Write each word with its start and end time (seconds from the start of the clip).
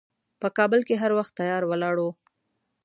په 0.41 0.47
کابل 0.57 0.79
کې 0.87 0.95
هر 1.01 1.11
وخت 1.17 1.33
تیار 1.39 1.63
ولاړ 1.67 1.95
و. 2.01 2.05